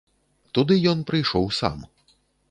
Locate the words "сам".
1.59-1.77